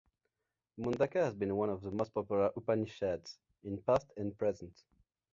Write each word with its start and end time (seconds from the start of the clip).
Mundaka 0.79 1.23
has 1.23 1.35
been 1.35 1.55
one 1.55 1.69
of 1.69 1.83
the 1.83 1.91
most 1.91 2.11
popular 2.11 2.49
Upanishads, 2.55 3.37
in 3.63 3.77
past 3.83 4.07
and 4.17 4.35
present. 4.35 4.73